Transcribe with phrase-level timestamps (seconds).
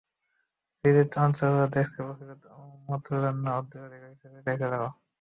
[0.83, 4.83] বিজিত অঞ্চল, দেশকে ভবিষ্যৎ উম্মতের জন্য উত্তরাধিকার হিসেবে রেখে যাব।